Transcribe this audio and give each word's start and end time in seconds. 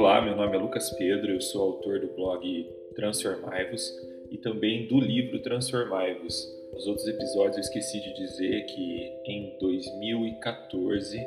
Olá, 0.00 0.18
meu 0.22 0.34
nome 0.34 0.56
é 0.56 0.58
Lucas 0.58 0.88
Pedro, 0.96 1.30
eu 1.30 1.42
sou 1.42 1.60
autor 1.60 2.00
do 2.00 2.06
blog 2.14 2.66
Transformai-vos 2.96 3.94
e 4.30 4.38
também 4.38 4.86
do 4.86 4.98
livro 4.98 5.38
Transformai-vos. 5.40 6.34
Nos 6.72 6.86
outros 6.86 7.06
episódios 7.06 7.58
eu 7.58 7.60
esqueci 7.60 8.00
de 8.00 8.14
dizer 8.14 8.64
que 8.64 9.12
em 9.26 9.58
2014, 9.60 11.20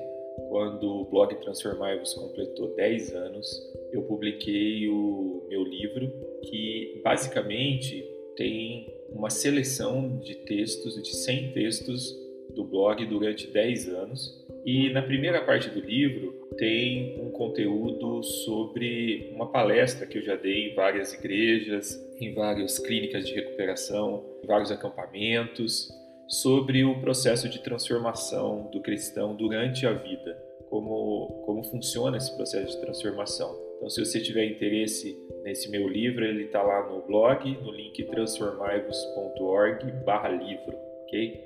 quando 0.50 0.88
o 0.88 1.06
blog 1.06 1.36
Transformai-vos 1.36 2.16
completou 2.16 2.74
10 2.76 3.14
anos, 3.14 3.48
eu 3.92 4.02
publiquei 4.02 4.90
o 4.90 5.46
meu 5.48 5.64
livro 5.64 6.12
que 6.42 7.00
basicamente 7.04 8.04
tem 8.36 8.92
uma 9.12 9.30
seleção 9.30 10.18
de 10.18 10.34
textos, 10.48 10.96
de 10.96 11.16
100 11.16 11.52
textos 11.52 12.12
do 12.56 12.64
blog 12.64 13.06
durante 13.06 13.46
10 13.46 13.90
anos. 13.90 14.44
E 14.66 14.90
na 14.90 15.04
primeira 15.04 15.46
parte 15.46 15.70
do 15.70 15.80
livro 15.80 16.43
tem 16.58 17.22
um 17.22 17.32
conteúdo 17.32 18.24
sobre 18.24 19.32
uma 19.34 19.52
palestra 19.52 20.06
que 20.06 20.18
eu 20.18 20.24
já 20.24 20.36
dei 20.36 20.72
em 20.72 20.76
várias 20.76 21.14
igrejas, 21.14 21.98
em 22.20 22.34
várias 22.34 22.80
clínicas 22.80 23.26
de 23.28 23.34
recuperação, 23.34 24.26
em 24.44 24.48
vários 24.48 24.72
acampamentos, 24.72 25.90
sobre 26.28 26.84
o 26.84 27.00
processo 27.02 27.48
de 27.50 27.60
transformação 27.60 28.70
do 28.72 28.82
cristão 28.82 29.36
durante 29.36 29.86
a 29.86 29.94
vida, 29.94 30.36
como, 30.70 31.44
como 31.46 31.64
funciona 31.66 32.18
esse 32.18 32.36
processo 32.36 32.76
de 32.76 32.82
transformação. 32.82 33.56
Então, 33.78 33.90
se 33.90 34.04
você 34.04 34.20
tiver 34.22 34.46
interesse 34.46 35.16
nesse 35.44 35.70
meu 35.70 35.88
livro, 35.90 36.24
ele 36.24 36.46
está 36.46 36.64
lá 36.64 36.90
no 36.90 37.02
blog, 37.02 37.58
no 37.62 37.72
link 37.72 38.02
transformaivos.org/livro, 38.06 40.78
ok? 41.04 41.44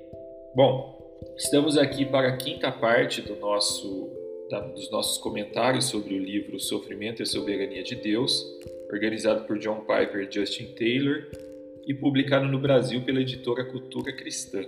Bom, 0.54 0.96
estamos 1.36 1.76
aqui 1.76 2.04
para 2.04 2.28
a 2.28 2.36
quinta 2.36 2.70
parte 2.70 3.20
do 3.20 3.34
nosso, 3.36 4.17
da, 4.48 4.60
dos 4.60 4.90
nossos 4.90 5.18
comentários 5.18 5.86
sobre 5.86 6.14
o 6.14 6.18
livro 6.18 6.58
Sofrimento 6.58 7.22
e 7.22 7.26
Soberania 7.26 7.82
de 7.82 7.94
Deus, 7.94 8.44
organizado 8.90 9.46
por 9.46 9.58
John 9.58 9.80
Piper 9.80 10.28
e 10.28 10.32
Justin 10.32 10.74
Taylor 10.74 11.26
e 11.86 11.94
publicado 11.94 12.46
no 12.46 12.58
Brasil 12.58 13.02
pela 13.02 13.20
editora 13.20 13.64
Cultura 13.64 14.12
Cristã. 14.12 14.62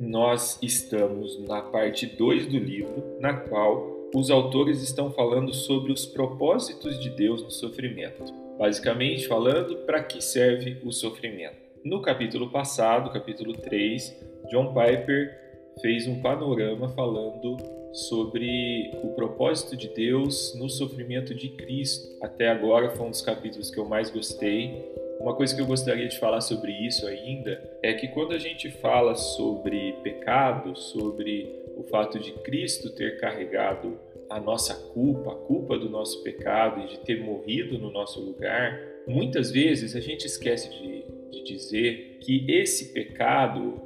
Nós 0.00 0.58
estamos 0.62 1.38
na 1.46 1.62
parte 1.62 2.06
2 2.06 2.46
do 2.46 2.58
livro, 2.58 3.18
na 3.20 3.34
qual 3.34 4.08
os 4.14 4.30
autores 4.30 4.82
estão 4.82 5.10
falando 5.10 5.52
sobre 5.52 5.92
os 5.92 6.06
propósitos 6.06 7.00
de 7.00 7.10
Deus 7.10 7.42
no 7.42 7.50
sofrimento. 7.50 8.24
Basicamente, 8.58 9.26
falando 9.26 9.76
para 9.78 10.02
que 10.02 10.22
serve 10.22 10.78
o 10.84 10.92
sofrimento. 10.92 11.56
No 11.84 12.00
capítulo 12.00 12.50
passado, 12.50 13.12
capítulo 13.12 13.52
3, 13.52 14.14
John 14.50 14.72
Piper 14.72 15.44
fez 15.80 16.06
um 16.06 16.22
panorama 16.22 16.88
falando 16.90 17.56
sobre 17.94 18.90
o 19.04 19.14
propósito 19.14 19.76
de 19.76 19.88
Deus 19.88 20.52
no 20.58 20.68
sofrimento 20.68 21.32
de 21.32 21.48
Cristo. 21.50 22.18
Até 22.20 22.48
agora 22.48 22.90
foi 22.90 23.06
um 23.06 23.10
dos 23.10 23.22
capítulos 23.22 23.70
que 23.70 23.78
eu 23.78 23.84
mais 23.84 24.10
gostei. 24.10 24.84
Uma 25.20 25.34
coisa 25.34 25.54
que 25.54 25.62
eu 25.62 25.66
gostaria 25.66 26.08
de 26.08 26.18
falar 26.18 26.40
sobre 26.40 26.72
isso 26.72 27.06
ainda 27.06 27.62
é 27.82 27.94
que 27.94 28.08
quando 28.08 28.32
a 28.34 28.38
gente 28.38 28.68
fala 28.68 29.14
sobre 29.14 29.92
pecado, 30.02 30.76
sobre 30.76 31.48
o 31.76 31.84
fato 31.84 32.18
de 32.18 32.32
Cristo 32.32 32.90
ter 32.90 33.20
carregado 33.20 33.96
a 34.28 34.40
nossa 34.40 34.74
culpa, 34.92 35.30
a 35.30 35.36
culpa 35.36 35.78
do 35.78 35.88
nosso 35.88 36.20
pecado 36.24 36.80
e 36.80 36.88
de 36.88 36.98
ter 36.98 37.22
morrido 37.22 37.78
no 37.78 37.92
nosso 37.92 38.20
lugar, 38.20 38.76
muitas 39.06 39.52
vezes 39.52 39.94
a 39.94 40.00
gente 40.00 40.26
esquece 40.26 40.68
de, 40.68 41.04
de 41.30 41.44
dizer 41.44 42.18
que 42.20 42.44
esse 42.50 42.92
pecado 42.92 43.80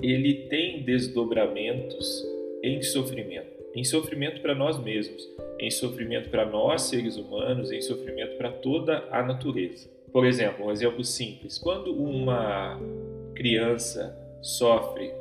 ele 0.00 0.46
tem 0.48 0.82
desdobramentos 0.84 2.24
em 2.62 2.82
sofrimento, 2.82 3.50
em 3.74 3.84
sofrimento 3.84 4.40
para 4.40 4.54
nós 4.54 4.78
mesmos, 4.82 5.28
em 5.58 5.70
sofrimento 5.70 6.28
para 6.30 6.44
nós 6.44 6.82
seres 6.82 7.16
humanos, 7.16 7.70
em 7.70 7.80
sofrimento 7.80 8.36
para 8.36 8.50
toda 8.50 9.08
a 9.10 9.22
natureza. 9.22 9.88
Por 10.12 10.26
exemplo, 10.26 10.66
um 10.66 10.70
exemplo 10.70 11.04
simples: 11.04 11.58
quando 11.58 11.94
uma 11.94 12.78
criança 13.34 14.16
sofre 14.42 15.12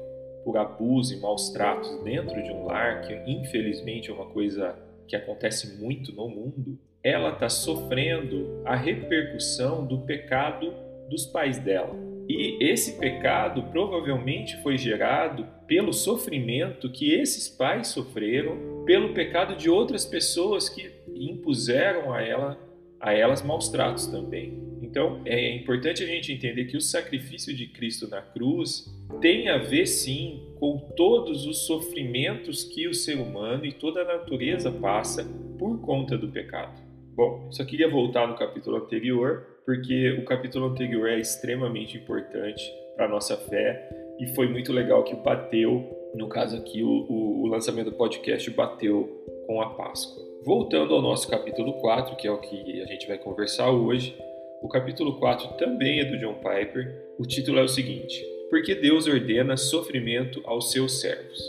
por 0.44 0.57
abuso 0.57 1.13
e 1.13 1.19
maus 1.19 1.50
tratos 1.50 2.03
dentro 2.03 2.41
de 2.41 2.51
um 2.51 2.66
lar, 2.66 3.01
que 3.01 3.13
infelizmente 3.29 4.09
é 4.09 4.13
uma 4.13 4.25
coisa 4.25 4.75
que 5.07 5.16
acontece 5.16 5.77
muito 5.77 6.11
no 6.13 6.27
mundo, 6.27 6.77
ela 7.03 7.31
está 7.33 7.50
sofrendo 7.50 8.61
a 8.66 8.75
repercussão 8.75 9.85
do 9.85 10.00
pecado 10.00 10.73
dos 11.09 11.25
pais 11.25 11.57
dela. 11.57 12.08
E 12.29 12.63
esse 12.63 13.00
pecado 13.00 13.63
provavelmente 13.72 14.56
foi 14.62 14.78
gerado 14.78 15.47
pelo 15.66 15.91
sofrimento 15.91 16.91
que 16.91 17.12
esses 17.12 17.50
pais 17.50 17.88
sofreram, 17.88 18.84
pelo 18.85 19.16
pecado 19.16 19.56
de 19.56 19.67
outras 19.67 20.06
pessoas 20.06 20.69
que 20.69 20.91
impuseram 21.16 22.13
a 22.13 22.22
ela 22.22 22.69
a 23.00 23.13
elas 23.13 23.41
maus 23.41 23.69
tratos 23.69 24.07
também. 24.07 24.62
Então, 24.81 25.22
é 25.25 25.56
importante 25.56 26.03
a 26.03 26.06
gente 26.06 26.34
entender 26.34 26.66
que 26.66 26.75
o 26.75 26.81
sacrifício 26.81 27.56
de 27.56 27.68
Cristo 27.68 28.09
na 28.09 28.22
cruz 28.22 28.85
tem 29.22 29.47
a 29.47 29.57
ver 29.57 29.85
sim 29.85 30.47
com 30.59 30.78
todos 30.97 31.45
os 31.45 31.66
sofrimentos 31.66 32.63
que 32.63 32.88
o 32.88 32.94
ser 32.94 33.16
humano 33.16 33.66
e 33.66 33.72
toda 33.72 34.01
a 34.01 34.18
natureza 34.18 34.72
passa 34.72 35.25
por 35.57 35.79
conta 35.79 36.18
do 36.18 36.28
pecado. 36.28 36.81
Bom, 37.16 37.47
só 37.51 37.63
queria 37.66 37.89
voltar 37.89 38.28
no 38.28 38.35
capítulo 38.35 38.78
anterior 38.78 39.48
porque 39.65 40.11
o 40.11 40.25
capítulo 40.25 40.65
anterior 40.65 41.09
é 41.09 41.19
extremamente 41.19 41.97
importante 41.97 42.63
para 42.95 43.05
a 43.05 43.09
nossa 43.09 43.37
fé 43.37 43.89
e 44.19 44.27
foi 44.35 44.47
muito 44.47 44.73
legal 44.73 45.03
que 45.03 45.15
bateu, 45.15 46.11
no 46.15 46.27
caso 46.27 46.57
aqui, 46.57 46.83
o, 46.83 47.05
o, 47.09 47.43
o 47.43 47.47
lançamento 47.47 47.89
do 47.89 47.95
podcast 47.95 48.49
bateu 48.51 49.23
com 49.47 49.61
a 49.61 49.69
Páscoa. 49.69 50.23
Voltando 50.43 50.93
ao 50.93 51.01
nosso 51.01 51.27
capítulo 51.29 51.73
4, 51.73 52.15
que 52.15 52.27
é 52.27 52.31
o 52.31 52.37
que 52.37 52.81
a 52.81 52.85
gente 52.85 53.07
vai 53.07 53.17
conversar 53.17 53.69
hoje, 53.71 54.15
o 54.61 54.67
capítulo 54.67 55.17
4 55.17 55.57
também 55.57 56.01
é 56.01 56.05
do 56.05 56.17
John 56.17 56.35
Piper. 56.35 57.13
O 57.17 57.25
título 57.25 57.59
é 57.59 57.63
o 57.63 57.67
seguinte: 57.67 58.25
Porque 58.49 58.75
Deus 58.75 59.07
ordena 59.07 59.55
sofrimento 59.55 60.41
aos 60.43 60.71
seus 60.71 60.99
servos. 60.99 61.41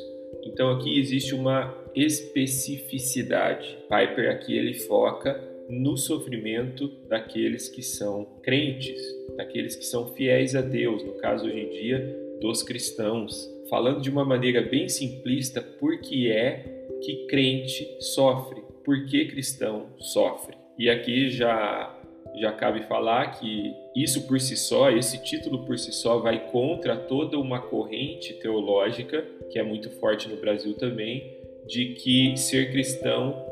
Então 0.44 0.71
aqui 0.71 0.98
existe 0.98 1.34
uma 1.34 1.75
especificidade. 1.94 3.78
Piper 3.88 4.31
aqui 4.31 4.56
ele 4.56 4.75
foca 4.75 5.42
no 5.71 5.97
sofrimento 5.97 6.89
daqueles 7.09 7.69
que 7.69 7.83
são 7.83 8.27
crentes, 8.43 9.01
daqueles 9.37 9.77
que 9.77 9.85
são 9.85 10.13
fiéis 10.15 10.55
a 10.57 10.61
Deus, 10.61 11.03
no 11.05 11.13
caso 11.15 11.47
hoje 11.47 11.61
em 11.61 11.71
dia 11.71 12.21
dos 12.41 12.63
cristãos, 12.63 13.49
falando 13.69 14.01
de 14.01 14.11
uma 14.11 14.25
maneira 14.25 14.61
bem 14.63 14.89
simplista, 14.89 15.63
por 15.63 16.01
que 16.01 16.31
é 16.31 16.87
que 17.03 17.27
crente 17.27 17.87
sofre, 18.01 18.63
por 18.85 19.07
que 19.07 19.27
cristão 19.27 19.87
sofre. 19.99 20.57
E 20.79 20.91
aqui 20.91 21.31
já 21.31 21.97
já 22.37 22.53
cabe 22.53 22.83
falar 22.83 23.39
que 23.39 23.75
isso 23.95 24.27
por 24.27 24.41
si 24.41 24.57
só, 24.57 24.91
esse 24.91 25.23
título 25.23 25.65
por 25.65 25.77
si 25.79 25.93
só 25.93 26.19
vai 26.19 26.49
contra 26.51 26.97
toda 26.97 27.39
uma 27.39 27.61
corrente 27.61 28.35
teológica 28.35 29.27
que 29.51 29.59
é 29.59 29.63
muito 29.65 29.91
forte 29.91 30.29
no 30.29 30.37
Brasil 30.37 30.75
também, 30.75 31.37
de 31.67 31.95
que 31.95 32.37
ser 32.37 32.71
cristão 32.71 33.45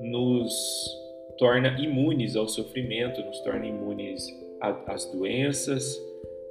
nos 0.00 1.05
torna 1.38 1.68
imunes 1.80 2.36
ao 2.36 2.48
sofrimento, 2.48 3.20
nos 3.22 3.40
torna 3.40 3.66
imunes 3.66 4.26
às 4.60 5.04
doenças, 5.12 6.00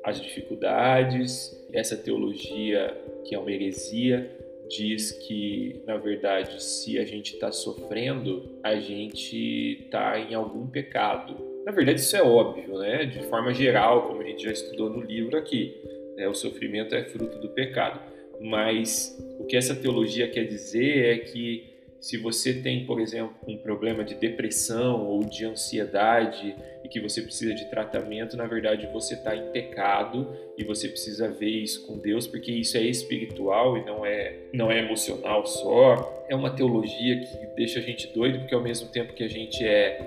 às 0.04 0.22
dificuldades. 0.22 1.56
Essa 1.74 1.98
teologia, 1.98 2.96
que 3.26 3.36
é 3.36 3.40
uma 3.40 3.52
heresia, 3.52 4.30
diz 4.70 5.12
que, 5.12 5.82
na 5.86 5.98
verdade, 5.98 6.64
se 6.64 6.98
a 7.00 7.06
gente 7.06 7.34
está 7.34 7.52
sofrendo, 7.52 8.60
a 8.64 8.76
gente 8.76 9.84
está 9.86 10.20
em 10.20 10.34
algum 10.34 10.68
pecado. 10.68 11.36
Na 11.66 11.72
verdade, 11.72 12.00
isso 12.00 12.16
é 12.16 12.22
óbvio, 12.22 12.78
né? 12.78 13.06
De 13.06 13.24
forma 13.24 13.54
geral, 13.54 14.08
como 14.08 14.22
a 14.22 14.26
gente 14.26 14.44
já 14.44 14.52
estudou 14.52 14.90
no 14.90 15.02
livro 15.02 15.38
aqui, 15.38 15.76
né? 16.16 16.28
o 16.28 16.34
sofrimento 16.34 16.94
é 16.96 17.04
fruto 17.04 17.40
do 17.40 17.50
pecado. 17.50 18.00
Mas 18.40 19.18
o 19.40 19.46
que 19.46 19.56
essa 19.56 19.76
teologia 19.76 20.28
quer 20.28 20.44
dizer 20.44 21.06
é 21.06 21.18
que 21.20 21.75
se 22.06 22.18
você 22.18 22.54
tem, 22.54 22.86
por 22.86 23.02
exemplo, 23.02 23.34
um 23.48 23.58
problema 23.58 24.04
de 24.04 24.14
depressão 24.14 25.08
ou 25.08 25.24
de 25.24 25.44
ansiedade 25.44 26.56
e 26.84 26.88
que 26.88 27.00
você 27.00 27.20
precisa 27.20 27.56
de 27.56 27.66
tratamento, 27.66 28.38
na 28.38 28.46
verdade 28.46 28.88
você 28.94 29.16
está 29.16 29.36
em 29.36 29.50
pecado 29.50 30.32
e 30.56 30.64
você 30.64 30.88
precisa 30.88 31.28
ver 31.28 31.50
isso 31.50 31.88
com 31.88 31.98
Deus, 31.98 32.28
porque 32.28 32.52
isso 32.52 32.78
é 32.78 32.84
espiritual 32.84 33.76
e 33.76 33.84
não 33.84 34.06
é, 34.06 34.36
não 34.54 34.70
é 34.70 34.78
emocional 34.78 35.48
só. 35.48 36.24
É 36.30 36.36
uma 36.36 36.52
teologia 36.52 37.22
que 37.22 37.56
deixa 37.56 37.80
a 37.80 37.82
gente 37.82 38.14
doido, 38.14 38.38
porque 38.38 38.54
ao 38.54 38.62
mesmo 38.62 38.88
tempo 38.90 39.12
que 39.14 39.24
a 39.24 39.28
gente 39.28 39.66
é 39.66 40.00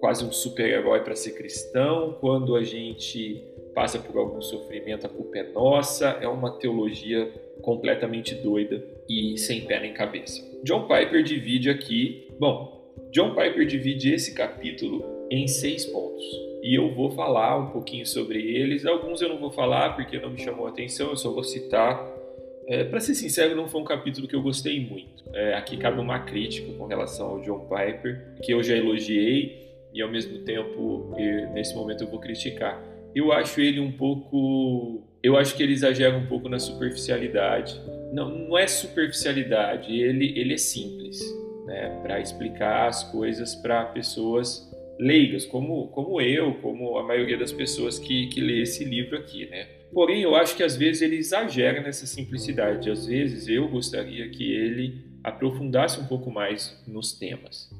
quase 0.00 0.24
um 0.24 0.32
super-herói 0.32 1.04
para 1.04 1.14
ser 1.14 1.36
cristão, 1.36 2.16
quando 2.20 2.56
a 2.56 2.64
gente 2.64 3.40
passa 3.74 3.98
por 3.98 4.16
algum 4.16 4.40
sofrimento, 4.40 5.06
a 5.06 5.08
culpa 5.08 5.38
é 5.38 5.52
nossa. 5.52 6.18
É 6.20 6.28
uma 6.28 6.58
teologia 6.58 7.26
completamente 7.62 8.34
doida 8.34 8.82
e 9.08 9.36
sem 9.38 9.62
pé 9.62 9.80
nem 9.80 9.92
cabeça. 9.92 10.40
John 10.64 10.86
Piper 10.86 11.22
divide 11.22 11.70
aqui, 11.70 12.28
bom, 12.38 12.92
John 13.10 13.34
Piper 13.34 13.66
divide 13.66 14.12
esse 14.12 14.34
capítulo 14.34 15.26
em 15.30 15.46
seis 15.46 15.86
pontos 15.86 16.24
e 16.62 16.74
eu 16.76 16.94
vou 16.94 17.10
falar 17.10 17.58
um 17.58 17.70
pouquinho 17.70 18.06
sobre 18.06 18.38
eles. 18.40 18.84
Alguns 18.84 19.22
eu 19.22 19.28
não 19.28 19.38
vou 19.38 19.50
falar 19.50 19.96
porque 19.96 20.18
não 20.18 20.30
me 20.30 20.38
chamou 20.38 20.66
a 20.66 20.70
atenção, 20.70 21.10
eu 21.10 21.16
só 21.16 21.30
vou 21.30 21.44
citar 21.44 22.18
É, 22.68 22.84
para 22.84 23.00
ser 23.00 23.14
sincero, 23.14 23.56
não 23.56 23.66
foi 23.66 23.80
um 23.80 23.84
capítulo 23.84 24.28
que 24.28 24.36
eu 24.36 24.42
gostei 24.42 24.78
muito. 24.78 25.24
É, 25.34 25.54
aqui 25.54 25.76
cabe 25.76 26.00
uma 26.00 26.20
crítica 26.20 26.72
com 26.78 26.86
relação 26.86 27.30
ao 27.30 27.40
John 27.40 27.66
Piper, 27.66 28.36
que 28.44 28.52
eu 28.52 28.62
já 28.62 28.76
elogiei 28.76 29.68
e 29.92 30.00
ao 30.00 30.08
mesmo 30.08 30.44
tempo, 30.44 31.12
nesse 31.52 31.74
momento, 31.74 32.04
eu 32.04 32.08
vou 32.08 32.20
criticar. 32.20 32.80
Eu 33.14 33.32
acho 33.32 33.60
ele 33.60 33.80
um 33.80 33.92
pouco. 33.92 35.02
Eu 35.22 35.36
acho 35.36 35.56
que 35.56 35.62
ele 35.62 35.72
exagera 35.72 36.16
um 36.16 36.26
pouco 36.26 36.48
na 36.48 36.58
superficialidade. 36.58 37.80
Não, 38.12 38.30
não 38.30 38.58
é 38.58 38.66
superficialidade, 38.66 39.94
ele, 39.94 40.38
ele 40.38 40.54
é 40.54 40.56
simples, 40.56 41.20
né? 41.66 42.00
Para 42.02 42.20
explicar 42.20 42.88
as 42.88 43.04
coisas 43.04 43.54
para 43.54 43.84
pessoas 43.86 44.68
leigas, 44.98 45.46
como, 45.46 45.88
como 45.88 46.20
eu, 46.20 46.54
como 46.54 46.98
a 46.98 47.02
maioria 47.02 47.38
das 47.38 47.52
pessoas 47.52 47.98
que, 47.98 48.26
que 48.28 48.40
lê 48.40 48.62
esse 48.62 48.84
livro 48.84 49.16
aqui, 49.16 49.46
né? 49.46 49.66
Porém, 49.92 50.22
eu 50.22 50.36
acho 50.36 50.56
que 50.56 50.62
às 50.62 50.76
vezes 50.76 51.02
ele 51.02 51.16
exagera 51.16 51.80
nessa 51.80 52.06
simplicidade. 52.06 52.90
Às 52.90 53.06
vezes 53.06 53.48
eu 53.48 53.68
gostaria 53.68 54.28
que 54.28 54.52
ele 54.52 55.04
aprofundasse 55.22 56.00
um 56.00 56.06
pouco 56.06 56.30
mais 56.30 56.80
nos 56.86 57.12
temas. 57.12 57.70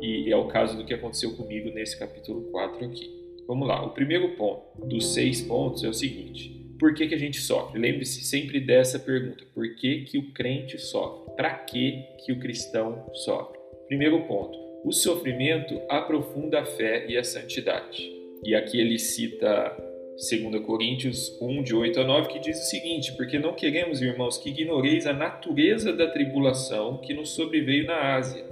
E 0.00 0.30
é 0.30 0.36
o 0.36 0.46
caso 0.48 0.76
do 0.76 0.84
que 0.84 0.92
aconteceu 0.92 1.34
comigo 1.34 1.70
nesse 1.70 1.98
capítulo 1.98 2.42
4 2.50 2.84
aqui. 2.84 3.25
Vamos 3.46 3.68
lá, 3.68 3.84
o 3.84 3.90
primeiro 3.90 4.30
ponto 4.30 4.86
dos 4.86 5.14
seis 5.14 5.40
pontos 5.40 5.84
é 5.84 5.88
o 5.88 5.94
seguinte: 5.94 6.56
por 6.78 6.94
que, 6.94 7.06
que 7.06 7.14
a 7.14 7.18
gente 7.18 7.40
sofre? 7.40 7.80
Lembre-se 7.80 8.22
sempre 8.22 8.60
dessa 8.60 8.98
pergunta: 8.98 9.44
por 9.54 9.74
que, 9.76 10.00
que 10.00 10.18
o 10.18 10.32
crente 10.32 10.78
sofre? 10.78 11.34
Para 11.36 11.50
que, 11.50 12.02
que 12.24 12.32
o 12.32 12.40
cristão 12.40 13.08
sofre? 13.12 13.58
Primeiro 13.86 14.22
ponto: 14.24 14.58
o 14.84 14.92
sofrimento 14.92 15.80
aprofunda 15.88 16.60
a 16.60 16.64
fé 16.64 17.06
e 17.08 17.16
a 17.16 17.24
santidade. 17.24 18.10
E 18.44 18.54
aqui 18.54 18.80
ele 18.80 18.98
cita 18.98 19.76
2 20.16 20.64
Coríntios 20.64 21.36
1, 21.42 21.62
de 21.62 21.74
8 21.74 22.00
a 22.00 22.04
9, 22.04 22.28
que 22.28 22.38
diz 22.38 22.58
o 22.58 22.70
seguinte: 22.70 23.12
Porque 23.16 23.38
não 23.38 23.54
queremos, 23.54 24.00
irmãos, 24.00 24.38
que 24.38 24.48
ignoreis 24.48 25.06
a 25.06 25.12
natureza 25.12 25.92
da 25.92 26.06
tribulação 26.06 26.98
que 26.98 27.12
nos 27.12 27.30
sobreveio 27.30 27.86
na 27.86 28.14
Ásia, 28.16 28.44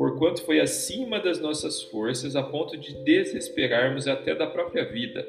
porquanto 0.00 0.42
foi 0.44 0.60
acima 0.60 1.20
das 1.20 1.38
nossas 1.38 1.82
forças, 1.82 2.34
a 2.34 2.42
ponto 2.42 2.74
de 2.74 2.94
desesperarmos 3.04 4.08
até 4.08 4.34
da 4.34 4.46
própria 4.46 4.82
vida. 4.82 5.28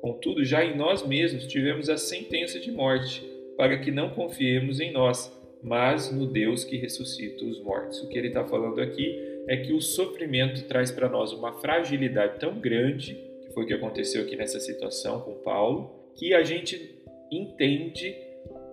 Contudo, 0.00 0.44
já 0.44 0.64
em 0.64 0.76
nós 0.76 1.06
mesmos 1.06 1.46
tivemos 1.46 1.88
a 1.88 1.96
sentença 1.96 2.58
de 2.58 2.72
morte, 2.72 3.24
para 3.56 3.78
que 3.78 3.92
não 3.92 4.10
confiemos 4.10 4.80
em 4.80 4.90
nós, 4.90 5.32
mas 5.62 6.10
no 6.10 6.26
Deus 6.26 6.64
que 6.64 6.76
ressuscita 6.76 7.44
os 7.44 7.62
mortos. 7.62 8.00
O 8.02 8.08
que 8.08 8.18
ele 8.18 8.26
está 8.26 8.44
falando 8.44 8.80
aqui 8.80 9.16
é 9.46 9.58
que 9.58 9.72
o 9.72 9.80
sofrimento 9.80 10.64
traz 10.64 10.90
para 10.90 11.08
nós 11.08 11.32
uma 11.32 11.52
fragilidade 11.60 12.40
tão 12.40 12.58
grande 12.58 13.16
foi 13.54 13.62
o 13.62 13.66
que 13.68 13.74
aconteceu 13.74 14.22
aqui 14.22 14.34
nessa 14.34 14.58
situação 14.58 15.20
com 15.20 15.34
Paulo, 15.34 16.10
que 16.16 16.34
a 16.34 16.42
gente 16.42 16.98
entende 17.30 18.16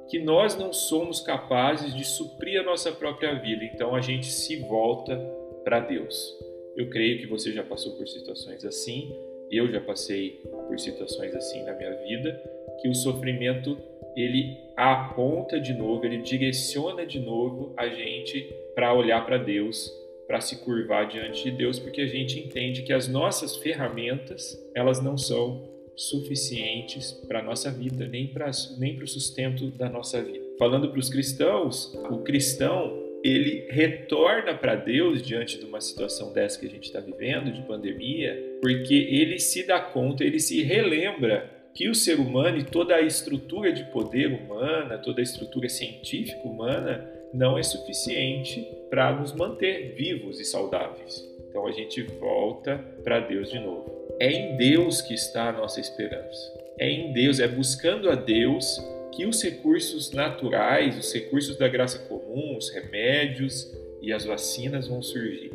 que 0.10 0.20
nós 0.20 0.58
não 0.58 0.74
somos 0.74 1.22
capazes 1.22 1.94
de 1.94 2.04
suprir 2.04 2.60
a 2.60 2.64
nossa 2.64 2.92
própria 2.92 3.34
vida, 3.36 3.64
então 3.64 3.96
a 3.96 4.02
gente 4.02 4.28
se 4.28 4.58
volta 4.58 5.16
para 5.64 5.80
Deus. 5.80 6.36
Eu 6.76 6.90
creio 6.90 7.20
que 7.20 7.28
você 7.28 7.52
já 7.52 7.64
passou 7.64 7.96
por 7.96 8.08
situações 8.08 8.66
assim, 8.66 9.16
eu 9.52 9.72
já 9.72 9.80
passei 9.80 10.42
por 10.68 10.80
situações 10.80 11.36
assim 11.36 11.64
na 11.64 11.74
minha 11.74 11.96
vida, 12.04 12.42
que 12.82 12.88
o 12.88 12.96
sofrimento 12.96 13.78
ele 14.16 14.58
aponta 14.76 15.60
de 15.60 15.74
novo, 15.74 16.06
ele 16.06 16.18
direciona 16.18 17.06
de 17.06 17.20
novo 17.20 17.74
a 17.78 17.88
gente 17.88 18.54
para 18.74 18.94
olhar 18.94 19.26
para 19.26 19.38
Deus 19.38 20.00
para 20.30 20.42
se 20.42 20.58
curvar 20.58 21.08
diante 21.08 21.44
de 21.46 21.50
Deus, 21.50 21.80
porque 21.80 22.02
a 22.02 22.08
gente 22.08 22.40
entende 22.40 22.84
que 22.84 22.94
as 22.94 23.08
nossas 23.08 23.56
ferramentas, 23.58 24.56
elas 24.76 25.02
não 25.02 25.18
são 25.18 25.68
suficientes 26.00 27.12
para 27.28 27.40
a 27.40 27.44
nossa 27.44 27.70
vida, 27.70 28.08
nem 28.08 28.26
para 28.28 28.50
nem 28.78 28.98
o 29.04 29.08
sustento 29.08 29.68
da 29.72 29.90
nossa 29.90 30.22
vida. 30.24 30.46
Falando 30.58 30.90
para 30.90 31.00
os 31.00 31.10
cristãos, 31.10 31.94
o 32.10 32.20
cristão, 32.20 32.98
ele 33.22 33.68
retorna 33.70 34.56
para 34.56 34.76
Deus 34.76 35.22
diante 35.22 35.60
de 35.60 35.66
uma 35.66 35.82
situação 35.82 36.32
dessa 36.32 36.58
que 36.58 36.68
a 36.68 36.70
gente 36.70 36.86
está 36.86 37.02
vivendo, 37.02 37.52
de 37.52 37.62
pandemia, 37.64 38.58
porque 38.62 38.94
ele 38.94 39.40
se 39.40 39.68
dá 39.68 39.82
conta, 39.82 40.24
ele 40.24 40.40
se 40.40 40.64
relembra 40.64 41.52
que 41.74 41.90
o 41.90 41.96
ser 41.96 42.18
humano 42.18 42.58
e 42.58 42.64
toda 42.64 42.96
a 42.96 43.02
estrutura 43.02 43.74
de 43.74 43.84
poder 43.92 44.28
humana, 44.28 44.98
toda 44.98 45.20
a 45.20 45.24
estrutura 45.24 45.68
científica 45.68 46.48
humana, 46.48 47.10
não 47.34 47.58
é 47.58 47.64
suficiente 47.64 48.66
para 48.90 49.12
nos 49.12 49.34
manter 49.34 49.96
vivos 49.96 50.40
e 50.40 50.46
saudáveis. 50.46 51.28
Então 51.50 51.68
a 51.68 51.72
gente 51.74 52.02
volta 52.04 52.78
para 53.04 53.20
Deus 53.20 53.52
de 53.52 53.60
novo. 53.60 53.99
É 54.20 54.32
em 54.32 54.58
Deus 54.58 55.02
que 55.02 55.14
está 55.14 55.50
a 55.50 55.54
nossa 55.54 55.80
esperança. 55.80 56.54
É 56.78 56.90
em 56.90 57.14
Deus, 57.14 57.40
é 57.40 57.48
buscando 57.48 58.10
a 58.10 58.16
Deus 58.16 58.78
que 59.14 59.26
os 59.26 59.42
recursos 59.42 60.12
naturais, 60.12 60.98
os 60.98 61.14
recursos 61.14 61.58
da 61.58 61.68
graça 61.68 62.00
comum, 62.00 62.58
os 62.58 62.70
remédios 62.70 63.72
e 64.02 64.12
as 64.12 64.26
vacinas 64.26 64.88
vão 64.88 65.02
surgir. 65.02 65.52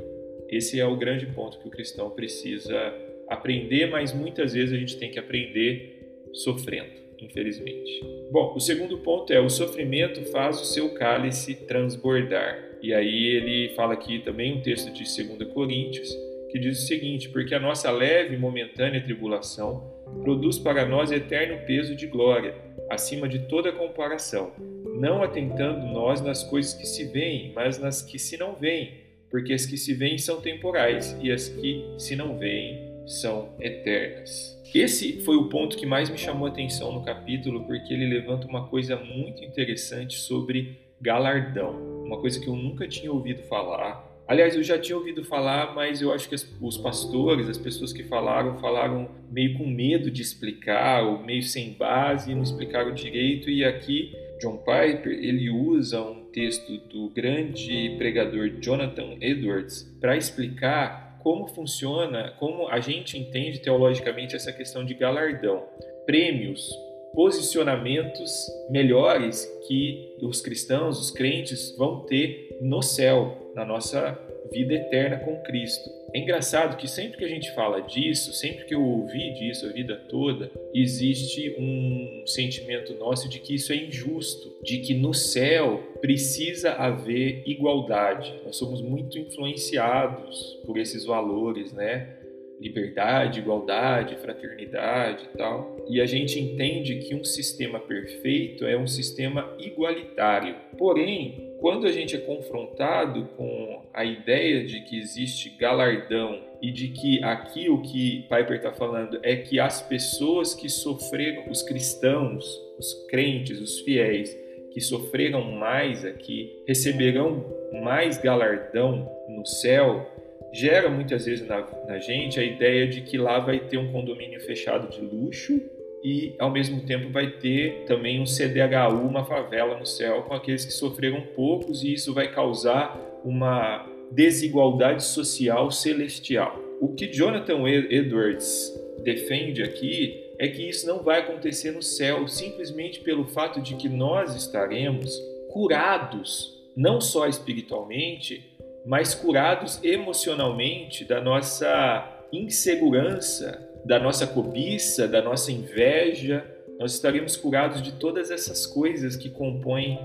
Esse 0.48 0.80
é 0.80 0.86
o 0.86 0.96
grande 0.96 1.26
ponto 1.26 1.58
que 1.58 1.68
o 1.68 1.70
cristão 1.70 2.10
precisa 2.10 2.94
aprender, 3.28 3.86
mas 3.86 4.12
muitas 4.12 4.52
vezes 4.52 4.74
a 4.74 4.78
gente 4.78 4.96
tem 4.96 5.10
que 5.10 5.18
aprender 5.18 6.28
sofrendo 6.32 7.04
infelizmente. 7.24 8.00
Bom, 8.30 8.52
o 8.54 8.60
segundo 8.60 8.98
ponto 8.98 9.32
é 9.32 9.40
o 9.40 9.48
sofrimento 9.48 10.22
faz 10.30 10.60
o 10.60 10.64
seu 10.64 10.90
cálice 10.94 11.54
transbordar. 11.66 12.62
E 12.82 12.92
aí 12.92 13.26
ele 13.26 13.74
fala 13.74 13.94
aqui 13.94 14.18
também 14.18 14.52
um 14.52 14.60
texto 14.60 14.92
de 14.92 15.04
2 15.04 15.52
Coríntios 15.52 16.14
que 16.54 16.60
diz 16.60 16.84
o 16.84 16.86
seguinte: 16.86 17.28
porque 17.30 17.52
a 17.52 17.58
nossa 17.58 17.90
leve 17.90 18.36
e 18.36 18.38
momentânea 18.38 19.02
tribulação 19.02 19.92
produz 20.22 20.56
para 20.56 20.86
nós 20.86 21.10
eterno 21.10 21.66
peso 21.66 21.96
de 21.96 22.06
glória, 22.06 22.54
acima 22.88 23.28
de 23.28 23.40
toda 23.48 23.72
comparação, 23.72 24.52
não 24.94 25.20
atentando 25.20 25.84
nós 25.84 26.20
nas 26.20 26.44
coisas 26.44 26.72
que 26.72 26.86
se 26.86 27.06
veem, 27.06 27.52
mas 27.52 27.80
nas 27.80 28.02
que 28.02 28.20
se 28.20 28.36
não 28.36 28.54
veem, 28.54 28.92
porque 29.28 29.52
as 29.52 29.66
que 29.66 29.76
se 29.76 29.94
veem 29.94 30.16
são 30.16 30.40
temporais 30.40 31.18
e 31.20 31.32
as 31.32 31.48
que 31.48 31.84
se 31.98 32.14
não 32.14 32.38
veem 32.38 32.78
são 33.04 33.56
eternas. 33.58 34.56
Esse 34.72 35.20
foi 35.22 35.34
o 35.34 35.48
ponto 35.48 35.76
que 35.76 35.84
mais 35.84 36.08
me 36.08 36.16
chamou 36.16 36.46
a 36.46 36.50
atenção 36.50 36.92
no 36.92 37.04
capítulo, 37.04 37.64
porque 37.64 37.92
ele 37.92 38.06
levanta 38.06 38.46
uma 38.46 38.68
coisa 38.68 38.96
muito 38.96 39.42
interessante 39.42 40.16
sobre 40.18 40.78
galardão, 41.00 42.04
uma 42.04 42.20
coisa 42.20 42.40
que 42.40 42.46
eu 42.46 42.54
nunca 42.54 42.86
tinha 42.86 43.12
ouvido 43.12 43.42
falar. 43.42 44.13
Aliás, 44.26 44.54
eu 44.54 44.62
já 44.62 44.78
tinha 44.78 44.96
ouvido 44.96 45.22
falar, 45.22 45.74
mas 45.74 46.00
eu 46.00 46.12
acho 46.12 46.28
que 46.28 46.34
os 46.34 46.78
pastores, 46.78 47.48
as 47.48 47.58
pessoas 47.58 47.92
que 47.92 48.02
falaram, 48.04 48.58
falaram 48.58 49.10
meio 49.30 49.58
com 49.58 49.66
medo 49.66 50.10
de 50.10 50.22
explicar, 50.22 51.04
ou 51.04 51.22
meio 51.22 51.42
sem 51.42 51.72
base, 51.74 52.34
não 52.34 52.42
explicaram 52.42 52.94
direito. 52.94 53.50
E 53.50 53.64
aqui, 53.64 54.14
John 54.40 54.56
Piper, 54.58 55.12
ele 55.12 55.50
usa 55.50 56.00
um 56.00 56.24
texto 56.32 56.78
do 56.88 57.10
grande 57.10 57.94
pregador 57.98 58.48
Jonathan 58.60 59.16
Edwards 59.20 59.82
para 60.00 60.16
explicar 60.16 61.18
como 61.22 61.46
funciona, 61.48 62.34
como 62.38 62.68
a 62.68 62.80
gente 62.80 63.18
entende 63.18 63.60
teologicamente 63.60 64.36
essa 64.36 64.52
questão 64.52 64.84
de 64.84 64.94
galardão, 64.94 65.64
prêmios, 66.04 66.70
posicionamentos 67.14 68.30
melhores 68.70 69.46
que 69.66 70.16
os 70.20 70.40
cristãos, 70.40 71.00
os 71.00 71.10
crentes 71.10 71.74
vão 71.78 72.00
ter 72.00 72.58
no 72.60 72.82
céu, 72.82 73.43
na 73.54 73.64
nossa 73.64 74.18
vida 74.52 74.74
eterna 74.74 75.18
com 75.18 75.42
Cristo. 75.42 75.90
É 76.12 76.18
engraçado 76.18 76.76
que 76.76 76.86
sempre 76.86 77.18
que 77.18 77.24
a 77.24 77.28
gente 77.28 77.52
fala 77.54 77.80
disso, 77.80 78.32
sempre 78.32 78.64
que 78.64 78.74
eu 78.74 78.82
ouvi 78.82 79.32
disso 79.34 79.66
a 79.66 79.72
vida 79.72 79.96
toda, 80.08 80.50
existe 80.72 81.54
um 81.58 82.22
sentimento 82.26 82.94
nosso 82.94 83.28
de 83.28 83.40
que 83.40 83.54
isso 83.54 83.72
é 83.72 83.76
injusto, 83.76 84.54
de 84.62 84.78
que 84.78 84.94
no 84.94 85.12
céu 85.12 85.82
precisa 86.00 86.72
haver 86.72 87.42
igualdade. 87.46 88.34
Nós 88.44 88.56
somos 88.56 88.80
muito 88.80 89.18
influenciados 89.18 90.60
por 90.64 90.78
esses 90.78 91.04
valores, 91.04 91.72
né? 91.72 92.23
Liberdade, 92.60 93.40
igualdade, 93.40 94.16
fraternidade 94.16 95.28
e 95.32 95.36
tal. 95.36 95.84
E 95.88 96.00
a 96.00 96.06
gente 96.06 96.38
entende 96.40 96.96
que 97.00 97.14
um 97.14 97.24
sistema 97.24 97.78
perfeito 97.78 98.64
é 98.64 98.76
um 98.76 98.86
sistema 98.86 99.54
igualitário. 99.58 100.56
Porém, 100.78 101.54
quando 101.58 101.86
a 101.86 101.92
gente 101.92 102.14
é 102.14 102.18
confrontado 102.18 103.26
com 103.36 103.82
a 103.92 104.04
ideia 104.04 104.64
de 104.64 104.80
que 104.80 104.98
existe 104.98 105.50
galardão 105.50 106.42
e 106.60 106.70
de 106.70 106.88
que 106.88 107.22
aqui 107.22 107.68
o 107.68 107.82
que 107.82 108.22
Piper 108.22 108.56
está 108.56 108.72
falando 108.72 109.18
é 109.22 109.36
que 109.36 109.60
as 109.60 109.82
pessoas 109.82 110.54
que 110.54 110.68
sofreram, 110.68 111.50
os 111.50 111.62
cristãos, 111.62 112.44
os 112.78 112.92
crentes, 113.08 113.60
os 113.60 113.80
fiéis, 113.80 114.34
que 114.74 114.80
sofreram 114.80 115.52
mais 115.52 116.04
aqui, 116.04 116.62
receberão 116.66 117.44
mais 117.82 118.18
galardão 118.18 119.08
no 119.28 119.46
céu, 119.46 120.10
gera 120.54 120.88
muitas 120.88 121.26
vezes 121.26 121.46
na, 121.46 121.66
na 121.86 121.98
gente 121.98 122.38
a 122.38 122.44
ideia 122.44 122.86
de 122.86 123.00
que 123.00 123.18
lá 123.18 123.40
vai 123.40 123.58
ter 123.58 123.76
um 123.76 123.90
condomínio 123.90 124.40
fechado 124.40 124.88
de 124.88 125.00
luxo 125.04 125.60
e 126.02 126.34
ao 126.38 126.50
mesmo 126.50 126.82
tempo 126.82 127.10
vai 127.10 127.30
ter 127.30 127.84
também 127.86 128.20
um 128.20 128.26
CDHU, 128.26 129.00
uma 129.08 129.24
favela 129.24 129.76
no 129.76 129.86
céu 129.86 130.22
com 130.22 130.34
aqueles 130.34 130.64
que 130.64 130.72
sofreram 130.72 131.22
poucos 131.34 131.82
e 131.82 131.92
isso 131.94 132.14
vai 132.14 132.30
causar 132.30 132.96
uma 133.24 133.84
desigualdade 134.12 135.02
social 135.02 135.70
celestial. 135.70 136.56
O 136.80 136.94
que 136.94 137.10
Jonathan 137.12 137.66
Edwards 137.66 138.72
defende 139.02 139.62
aqui 139.62 140.22
é 140.38 140.46
que 140.46 140.68
isso 140.68 140.86
não 140.86 141.02
vai 141.02 141.20
acontecer 141.20 141.70
no 141.70 141.82
céu, 141.82 142.28
simplesmente 142.28 143.00
pelo 143.00 143.24
fato 143.24 143.60
de 143.60 143.74
que 143.74 143.88
nós 143.88 144.36
estaremos 144.36 145.18
curados, 145.50 146.52
não 146.76 147.00
só 147.00 147.26
espiritualmente, 147.26 148.53
mas 148.84 149.14
curados 149.14 149.82
emocionalmente 149.82 151.04
da 151.04 151.20
nossa 151.20 152.26
insegurança, 152.32 153.60
da 153.84 153.98
nossa 153.98 154.26
cobiça, 154.26 155.08
da 155.08 155.22
nossa 155.22 155.50
inveja. 155.52 156.44
Nós 156.78 156.94
estaremos 156.94 157.36
curados 157.36 157.80
de 157.82 157.92
todas 157.92 158.30
essas 158.30 158.66
coisas 158.66 159.16
que 159.16 159.30
compõem 159.30 159.98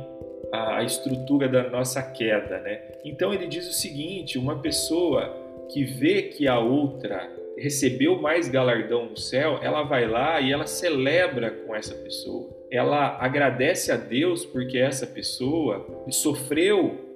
a 0.52 0.84
estrutura 0.84 1.48
da 1.48 1.70
nossa 1.70 2.02
queda, 2.02 2.60
né? 2.60 2.82
Então 3.04 3.34
ele 3.34 3.48
diz 3.48 3.68
o 3.68 3.74
seguinte: 3.74 4.38
uma 4.38 4.60
pessoa 4.60 5.36
que 5.72 5.84
vê 5.84 6.24
que 6.24 6.48
a 6.48 6.60
outra 6.60 7.30
recebeu 7.58 8.20
mais 8.22 8.48
galardão 8.48 9.08
no 9.08 9.18
céu, 9.18 9.60
ela 9.62 9.84
vai 9.84 10.08
lá 10.08 10.40
e 10.40 10.52
ela 10.52 10.66
celebra 10.66 11.52
com 11.52 11.76
essa 11.76 11.94
pessoa. 11.96 12.50
Ela 12.72 13.18
agradece 13.20 13.92
a 13.92 13.98
Deus 13.98 14.46
porque 14.46 14.78
essa 14.78 15.06
pessoa 15.06 16.06
sofreu 16.10 17.09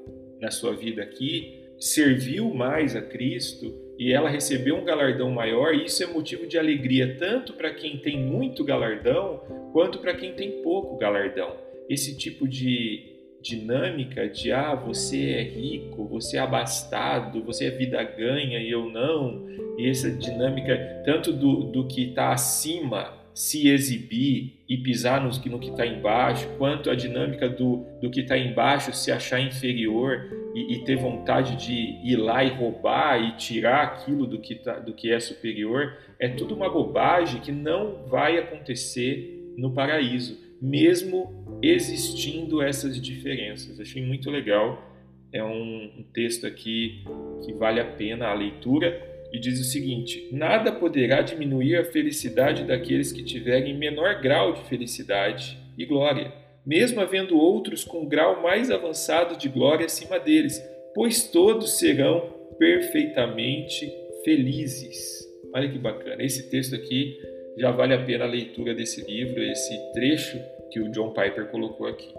na 0.43 0.51
sua 0.51 0.75
vida 0.75 1.01
aqui, 1.01 1.63
serviu 1.79 2.53
mais 2.53 2.97
a 2.97 3.01
Cristo 3.01 3.73
e 3.97 4.11
ela 4.11 4.29
recebeu 4.29 4.75
um 4.75 4.83
galardão 4.83 5.31
maior, 5.31 5.73
e 5.73 5.85
isso 5.85 6.03
é 6.03 6.05
motivo 6.05 6.45
de 6.45 6.57
alegria 6.57 7.15
tanto 7.17 7.53
para 7.53 7.73
quem 7.73 7.97
tem 7.97 8.19
muito 8.19 8.63
galardão 8.63 9.41
quanto 9.71 9.99
para 9.99 10.13
quem 10.13 10.33
tem 10.33 10.61
pouco 10.61 10.97
galardão. 10.97 11.55
Esse 11.89 12.17
tipo 12.17 12.45
de 12.45 13.13
dinâmica 13.41 14.27
de 14.27 14.51
ah, 14.51 14.75
você 14.75 15.29
é 15.31 15.43
rico, 15.43 16.05
você 16.07 16.35
é 16.35 16.41
abastado, 16.41 17.41
você 17.43 17.65
é 17.65 17.71
vida 17.71 18.03
ganha 18.03 18.59
e 18.59 18.69
eu 18.69 18.89
não, 18.89 19.47
e 19.77 19.87
essa 19.89 20.11
dinâmica 20.11 21.01
tanto 21.05 21.31
do, 21.31 21.63
do 21.71 21.87
que 21.87 22.09
está 22.09 22.33
acima 22.33 23.22
se 23.33 23.67
exibir 23.67 24.63
e 24.69 24.77
pisar 24.77 25.21
no, 25.21 25.29
no 25.29 25.59
que 25.59 25.69
está 25.69 25.85
embaixo, 25.85 26.47
quanto 26.57 26.89
a 26.89 26.95
dinâmica 26.95 27.49
do, 27.49 27.85
do 28.01 28.09
que 28.09 28.21
está 28.21 28.37
embaixo 28.37 28.93
se 28.93 29.11
achar 29.11 29.39
inferior 29.39 30.29
e, 30.53 30.75
e, 30.75 30.83
ter 30.83 30.97
vontade 30.97 31.55
de 31.55 31.73
ir 31.73 32.15
lá 32.15 32.43
e 32.43 32.49
roubar 32.49 33.19
e 33.19 33.35
tirar 33.37 33.83
aquilo 33.83 34.27
do 34.27 34.39
que, 34.39 34.55
tá, 34.55 34.77
do 34.77 34.93
que 34.93 35.11
é 35.11 35.19
superior, 35.19 35.97
é 36.19 36.29
tudo 36.29 36.55
uma 36.55 36.69
bobagem 36.69 37.41
que 37.41 37.51
não 37.51 38.05
vai 38.07 38.37
acontecer 38.37 39.53
no 39.57 39.71
paraíso 39.73 40.43
mesmo 40.63 41.59
existindo 41.61 42.61
essas 42.61 42.99
diferenças. 43.01 43.81
Achei 43.81 44.01
muito 44.01 44.31
legal. 44.31 44.81
É 45.33 45.43
um, 45.43 45.91
um 45.99 46.05
texto 46.13 46.47
aqui 46.47 47.03
que 47.43 47.51
vale 47.51 47.81
a 47.81 47.85
pena 47.85 48.27
a 48.27 48.33
leitura 48.33 49.12
e 49.33 49.39
diz 49.39 49.59
o 49.59 49.63
seguinte: 49.63 50.29
Nada 50.31 50.71
poderá 50.71 51.21
diminuir 51.21 51.75
a 51.77 51.85
felicidade 51.85 52.63
daqueles 52.63 53.11
que 53.11 53.23
tiverem 53.23 53.75
menor 53.75 54.21
grau 54.21 54.53
de 54.53 54.63
felicidade 54.65 55.57
e 55.75 55.85
glória, 55.85 56.31
mesmo 56.63 57.01
havendo 57.01 57.37
outros 57.37 57.83
com 57.83 58.07
grau 58.07 58.43
mais 58.43 58.69
avançado 58.69 59.35
de 59.35 59.49
glória 59.49 59.87
acima 59.87 60.19
deles, 60.19 60.63
pois 60.93 61.27
todos 61.27 61.79
serão 61.79 62.31
perfeitamente 62.59 63.91
felizes. 64.23 65.27
Olha 65.53 65.67
que 65.67 65.79
bacana. 65.79 66.23
Esse 66.23 66.49
texto 66.49 66.75
aqui 66.75 67.17
já 67.57 67.71
vale 67.71 67.93
a 67.93 68.03
pena 68.03 68.25
a 68.25 68.27
leitura 68.27 68.73
desse 68.73 69.03
livro, 69.09 69.43
esse 69.43 69.75
trecho 69.93 70.39
que 70.71 70.79
o 70.79 70.89
John 70.91 71.09
Piper 71.09 71.47
colocou 71.47 71.87
aqui. 71.87 72.13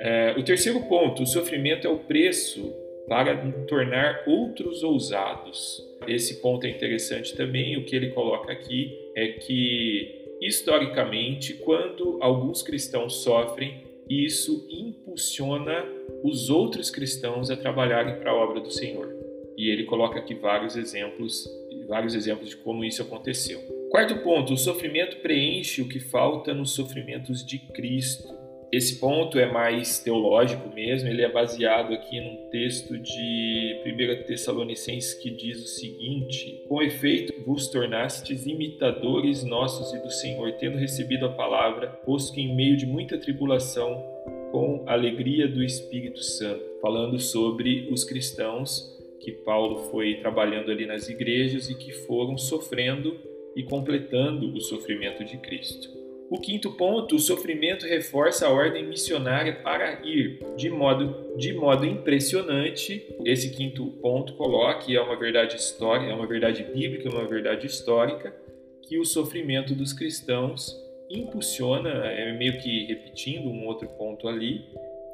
É, 0.00 0.34
o 0.38 0.42
terceiro 0.42 0.80
ponto, 0.82 1.22
o 1.22 1.26
sofrimento 1.26 1.86
é 1.86 1.90
o 1.90 1.98
preço 1.98 2.72
para 3.08 3.36
tornar 3.66 4.24
outros 4.26 4.82
ousados. 4.82 5.82
Esse 6.06 6.40
ponto 6.40 6.66
é 6.66 6.70
interessante 6.70 7.34
também. 7.34 7.76
O 7.76 7.84
que 7.84 7.96
ele 7.96 8.10
coloca 8.10 8.52
aqui 8.52 8.92
é 9.16 9.28
que, 9.28 10.36
historicamente, 10.40 11.54
quando 11.54 12.18
alguns 12.20 12.62
cristãos 12.62 13.22
sofrem, 13.22 13.82
isso 14.08 14.66
impulsiona 14.70 15.84
os 16.22 16.48
outros 16.48 16.90
cristãos 16.90 17.50
a 17.50 17.56
trabalharem 17.56 18.18
para 18.18 18.30
a 18.30 18.34
obra 18.34 18.60
do 18.60 18.70
Senhor. 18.70 19.14
E 19.56 19.70
ele 19.70 19.84
coloca 19.84 20.18
aqui 20.18 20.34
vários 20.34 20.76
exemplos, 20.76 21.48
vários 21.88 22.14
exemplos 22.14 22.50
de 22.50 22.56
como 22.56 22.84
isso 22.84 23.02
aconteceu. 23.02 23.60
Quarto 23.90 24.22
ponto, 24.22 24.52
o 24.52 24.56
sofrimento 24.56 25.16
preenche 25.16 25.82
o 25.82 25.88
que 25.88 25.98
falta 25.98 26.54
nos 26.54 26.72
sofrimentos 26.72 27.44
de 27.44 27.58
Cristo. 27.58 28.37
Esse 28.70 29.00
ponto 29.00 29.38
é 29.38 29.50
mais 29.50 29.98
teológico 29.98 30.68
mesmo, 30.74 31.08
ele 31.08 31.22
é 31.22 31.32
baseado 31.32 31.94
aqui 31.94 32.20
num 32.20 32.50
texto 32.50 32.98
de 32.98 33.82
1 33.86 34.26
Tessalonicenses 34.26 35.14
que 35.14 35.30
diz 35.30 35.64
o 35.64 35.66
seguinte: 35.66 36.64
Com 36.68 36.82
efeito, 36.82 37.32
vos 37.46 37.68
tornastes 37.68 38.44
imitadores 38.46 39.42
nossos 39.42 39.94
e 39.94 40.02
do 40.02 40.10
Senhor, 40.10 40.52
tendo 40.52 40.76
recebido 40.76 41.24
a 41.24 41.30
palavra, 41.30 41.88
posto 42.04 42.34
que 42.34 42.42
em 42.42 42.54
meio 42.54 42.76
de 42.76 42.84
muita 42.84 43.16
tribulação, 43.16 44.04
com 44.52 44.84
alegria 44.86 45.48
do 45.48 45.64
Espírito 45.64 46.22
Santo, 46.22 46.62
falando 46.82 47.18
sobre 47.18 47.88
os 47.90 48.04
cristãos 48.04 48.94
que 49.18 49.32
Paulo 49.32 49.90
foi 49.90 50.16
trabalhando 50.16 50.70
ali 50.70 50.84
nas 50.84 51.08
igrejas 51.08 51.70
e 51.70 51.74
que 51.74 51.92
foram 51.92 52.36
sofrendo 52.36 53.16
e 53.56 53.62
completando 53.62 54.54
o 54.54 54.60
sofrimento 54.60 55.24
de 55.24 55.38
Cristo. 55.38 55.88
O 56.30 56.38
quinto 56.38 56.72
ponto, 56.72 57.16
o 57.16 57.18
sofrimento 57.18 57.86
reforça 57.86 58.46
a 58.46 58.50
ordem 58.50 58.86
missionária 58.86 59.54
para 59.62 60.06
ir 60.06 60.40
de 60.56 60.68
modo, 60.68 61.34
de 61.38 61.54
modo 61.54 61.86
impressionante. 61.86 63.16
Esse 63.24 63.50
quinto 63.50 63.86
ponto 64.02 64.34
coloca, 64.34 64.92
é 64.92 65.00
uma 65.00 65.16
verdade 65.16 65.56
histórica, 65.56 66.10
é 66.10 66.14
uma 66.14 66.26
verdade 66.26 66.62
bíblica, 66.64 67.08
é 67.08 67.12
uma 67.12 67.26
verdade 67.26 67.66
histórica, 67.66 68.34
que 68.82 68.98
o 68.98 69.06
sofrimento 69.06 69.74
dos 69.74 69.94
cristãos 69.94 70.76
impulsiona, 71.10 71.88
é 71.88 72.30
meio 72.32 72.60
que 72.60 72.84
repetindo 72.84 73.48
um 73.48 73.66
outro 73.66 73.88
ponto 73.88 74.28
ali, 74.28 74.64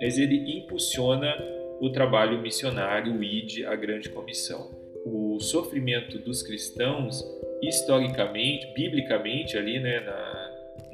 mas 0.01 0.19
ele 0.19 0.59
impulsiona 0.59 1.37
o 1.81 1.91
trabalho 1.91 2.41
missionário, 2.41 3.17
o 3.17 3.23
ID, 3.23 3.65
a 3.67 3.77
grande 3.77 4.09
comissão. 4.09 4.71
O 5.07 5.39
sofrimento 5.39 6.19
dos 6.19 6.43
cristãos 6.43 7.25
historicamente, 7.63 8.67
biblicamente 8.75 9.57
ali, 9.57 9.79
né, 9.79 10.01
na, 10.01 10.34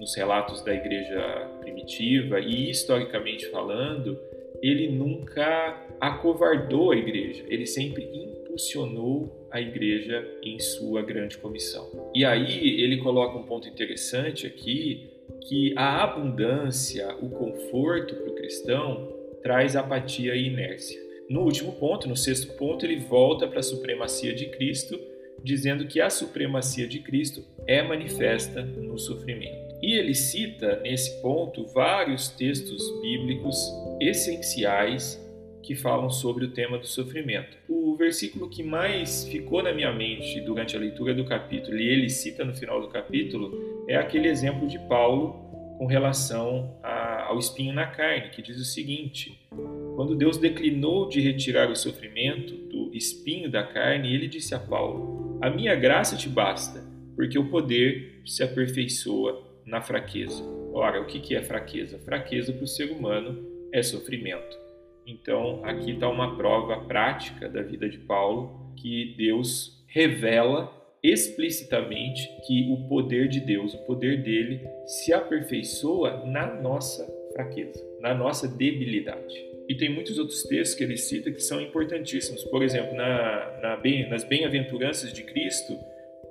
nos 0.01 0.17
relatos 0.17 0.63
da 0.63 0.75
igreja 0.75 1.21
primitiva 1.61 2.41
e 2.41 2.71
historicamente 2.71 3.47
falando, 3.51 4.19
ele 4.63 4.89
nunca 4.89 5.87
acovardou 6.01 6.93
a 6.93 6.97
igreja, 6.97 7.45
ele 7.49 7.67
sempre 7.67 8.03
impulsionou 8.13 9.49
a 9.51 9.61
igreja 9.61 10.27
em 10.43 10.59
sua 10.59 11.03
grande 11.03 11.37
comissão. 11.37 12.11
E 12.15 12.25
aí 12.25 12.81
ele 12.83 12.97
coloca 12.99 13.37
um 13.37 13.43
ponto 13.43 13.69
interessante 13.69 14.47
aqui, 14.47 15.11
que 15.47 15.75
a 15.77 16.03
abundância, 16.03 17.15
o 17.21 17.29
conforto 17.29 18.15
para 18.15 18.31
o 18.31 18.35
cristão 18.35 19.13
traz 19.43 19.77
apatia 19.77 20.35
e 20.35 20.47
inércia. 20.47 21.01
No 21.29 21.43
último 21.43 21.73
ponto, 21.73 22.09
no 22.09 22.17
sexto 22.17 22.57
ponto, 22.57 22.85
ele 22.85 22.97
volta 22.97 23.47
para 23.47 23.61
a 23.61 23.63
supremacia 23.63 24.35
de 24.35 24.47
Cristo 24.47 24.99
dizendo 25.43 25.87
que 25.87 26.01
a 26.01 26.11
supremacia 26.11 26.87
de 26.87 26.99
Cristo 27.01 27.45
é 27.67 27.83
manifesta 27.83 28.63
no 28.63 28.99
sofrimento. 28.99 29.70
E 29.83 29.99
ele 29.99 30.15
cita 30.15 30.81
nesse 30.81 31.21
ponto 31.23 31.67
vários 31.69 32.29
textos 32.29 32.83
bíblicos 33.01 33.57
essenciais 34.01 35.19
que 35.63 35.75
falam 35.75 36.11
sobre 36.11 36.45
o 36.45 36.51
tema 36.51 36.79
do 36.79 36.87
sofrimento. 36.87 37.57
O 37.69 37.95
versículo 37.97 38.49
que 38.49 38.63
mais 38.63 39.25
ficou 39.25 39.63
na 39.63 39.73
minha 39.73 39.93
mente 39.93 40.41
durante 40.41 40.77
a 40.77 40.81
leitura 40.81 41.15
do 41.15 41.25
capítulo, 41.25 41.77
e 41.77 41.89
ele 41.89 42.09
cita 42.09 42.45
no 42.45 42.55
final 42.55 42.81
do 42.81 42.89
capítulo, 42.89 43.85
é 43.87 43.97
aquele 43.97 44.29
exemplo 44.29 44.67
de 44.67 44.79
Paulo 44.81 45.51
com 45.79 45.87
relação 45.87 46.79
a, 46.83 47.27
ao 47.29 47.39
espinho 47.39 47.73
na 47.73 47.87
carne, 47.87 48.31
que 48.31 48.43
diz 48.43 48.59
o 48.59 48.65
seguinte: 48.65 49.41
quando 49.97 50.15
Deus 50.15 50.37
declinou 50.37 51.09
de 51.09 51.21
retirar 51.21 51.71
o 51.71 51.77
sofrimento 51.77 52.55
do 52.55 52.91
espinho 52.95 53.51
da 53.51 53.63
carne, 53.63 54.13
ele 54.13 54.29
disse 54.29 54.55
a 54.55 54.59
Paulo: 54.59 55.39
a 55.41 55.49
minha 55.49 55.75
graça 55.75 56.17
te 56.17 56.29
basta, 56.29 56.85
porque 57.17 57.39
o 57.39 57.49
poder 57.49 58.23
se 58.27 58.43
aperfeiçoa 58.43 59.50
na 59.71 59.81
fraqueza. 59.81 60.43
Ora, 60.75 61.01
o 61.01 61.07
que 61.07 61.35
é 61.35 61.43
fraqueza? 61.43 61.99
Fraqueza 62.01 62.53
para 62.53 62.65
o 62.65 62.67
ser 62.67 62.91
humano 62.91 63.49
é 63.73 63.83
sofrimento. 63.83 64.59
Então, 65.07 65.65
aqui 65.65 65.93
está 65.93 66.09
uma 66.09 66.37
prova 66.37 66.85
prática 66.85 67.49
da 67.49 67.63
vida 67.63 67.89
de 67.89 67.99
Paulo 67.99 68.73
que 68.77 69.15
Deus 69.17 69.85
revela 69.87 70.77
explicitamente 71.03 72.29
que 72.47 72.69
o 72.71 72.89
poder 72.89 73.29
de 73.29 73.41
Deus, 73.41 73.75
o 73.75 73.79
poder 73.87 74.23
dele, 74.23 74.61
se 74.87 75.13
aperfeiçoa 75.13 76.25
na 76.27 76.47
nossa 76.47 77.07
fraqueza, 77.33 77.83
na 78.01 78.15
nossa 78.15 78.47
debilidade. 78.47 79.35
E 79.69 79.75
tem 79.75 79.89
muitos 79.89 80.19
outros 80.19 80.43
textos 80.43 80.77
que 80.77 80.85
ele 80.85 80.97
cita 80.97 81.31
que 81.31 81.41
são 81.41 81.61
importantíssimos. 81.61 82.43
Por 82.45 82.63
exemplo, 82.63 82.95
na, 82.95 83.59
na 83.63 84.09
nas 84.09 84.25
bem-aventuranças 84.25 85.13
de 85.13 85.23
Cristo, 85.23 85.79